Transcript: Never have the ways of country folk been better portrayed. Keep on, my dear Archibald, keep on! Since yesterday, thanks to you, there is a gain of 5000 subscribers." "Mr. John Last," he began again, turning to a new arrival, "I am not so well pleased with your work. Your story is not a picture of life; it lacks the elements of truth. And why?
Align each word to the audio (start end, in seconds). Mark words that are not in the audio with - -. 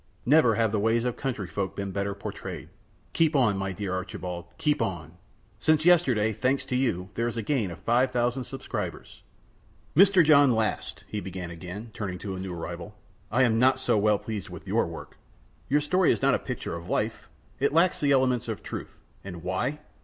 Never 0.25 0.55
have 0.55 0.71
the 0.71 0.79
ways 0.79 1.05
of 1.05 1.15
country 1.15 1.45
folk 1.45 1.75
been 1.75 1.91
better 1.91 2.15
portrayed. 2.15 2.69
Keep 3.13 3.35
on, 3.35 3.55
my 3.55 3.71
dear 3.71 3.93
Archibald, 3.93 4.45
keep 4.57 4.81
on! 4.81 5.17
Since 5.59 5.85
yesterday, 5.85 6.33
thanks 6.33 6.65
to 6.65 6.75
you, 6.75 7.09
there 7.13 7.27
is 7.27 7.37
a 7.37 7.43
gain 7.43 7.69
of 7.69 7.77
5000 7.81 8.43
subscribers." 8.43 9.21
"Mr. 9.95 10.25
John 10.25 10.55
Last," 10.55 11.03
he 11.07 11.19
began 11.21 11.51
again, 11.51 11.91
turning 11.93 12.17
to 12.17 12.33
a 12.33 12.39
new 12.39 12.51
arrival, 12.51 12.95
"I 13.31 13.43
am 13.43 13.59
not 13.59 13.79
so 13.79 13.95
well 13.95 14.17
pleased 14.17 14.49
with 14.49 14.65
your 14.65 14.87
work. 14.87 15.17
Your 15.69 15.81
story 15.81 16.11
is 16.11 16.23
not 16.23 16.33
a 16.33 16.39
picture 16.39 16.75
of 16.75 16.89
life; 16.89 17.29
it 17.59 17.71
lacks 17.71 17.99
the 17.99 18.11
elements 18.11 18.47
of 18.47 18.63
truth. 18.63 18.97
And 19.23 19.43
why? 19.43 19.81